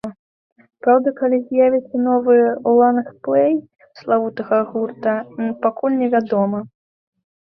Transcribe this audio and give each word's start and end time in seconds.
Праўда, 0.83 1.09
калі 1.17 1.37
з'явіцца 1.41 1.99
новы 2.05 2.37
лонгплэй 2.77 3.53
славутага 3.99 4.61
гурта, 4.71 5.13
пакуль 5.67 5.99
не 6.01 6.09
вядома. 6.15 6.63